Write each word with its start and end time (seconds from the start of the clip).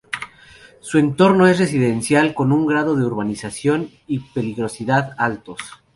Su 0.79 0.97
entorno 0.97 1.45
es 1.45 1.59
residencial, 1.59 2.33
con 2.33 2.51
un 2.51 2.65
grado 2.65 2.95
de 2.95 3.05
urbanización 3.05 3.91
y 4.07 4.17
peligrosidad 4.33 5.13
altos. 5.15 5.59